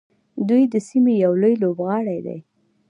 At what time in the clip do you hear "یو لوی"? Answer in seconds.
1.23-1.55